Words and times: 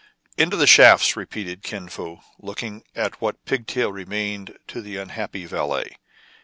"Into 0.35 0.57
the 0.57 0.65
shafts!" 0.65 1.15
repeated 1.15 1.61
Kin 1.61 1.87
Fo, 1.87 2.21
looking 2.39 2.83
at 2.95 3.21
what 3.21 3.45
pigtail 3.45 3.91
remained 3.91 4.57
to 4.69 4.81
the 4.81 4.97
unhappy 4.97 5.45
valet. 5.45 5.97